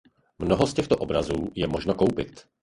Mnoho 0.39 0.67
z 0.67 0.73
těchto 0.73 0.97
obrazů 0.97 1.51
je 1.55 1.67
možno 1.67 1.93
koupit. 1.93 2.47